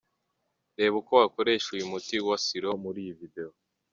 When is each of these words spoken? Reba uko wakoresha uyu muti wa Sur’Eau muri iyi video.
Reba 0.77 0.95
uko 1.01 1.11
wakoresha 1.21 1.67
uyu 1.75 1.91
muti 1.91 2.15
wa 2.27 2.37
Sur’Eau 2.45 2.83
muri 2.85 2.99
iyi 3.05 3.13
video. 3.21 3.49